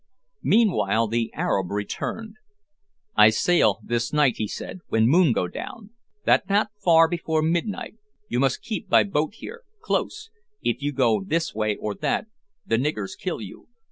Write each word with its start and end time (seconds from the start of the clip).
Meanwhile 0.41 1.09
the 1.09 1.31
Arab 1.35 1.69
returned. 1.69 2.37
"I 3.15 3.29
sail 3.29 3.77
this 3.83 4.11
night," 4.11 4.37
he 4.37 4.47
said, 4.47 4.79
"when 4.87 5.05
moon 5.07 5.31
go 5.31 5.47
down. 5.47 5.91
That 6.25 6.49
not 6.49 6.71
far 6.83 7.07
before 7.07 7.43
midnight. 7.43 7.97
You 8.27 8.39
mus 8.39 8.57
keep 8.57 8.89
by 8.89 9.03
boat 9.03 9.35
here 9.35 9.61
close. 9.79 10.31
If 10.63 10.81
you 10.81 10.91
go 10.91 11.23
this 11.23 11.53
way 11.53 11.75
or 11.75 11.93
that 11.93 12.25
the 12.65 12.77
niggers 12.77 13.15
kill 13.15 13.41
you. 13.41 13.67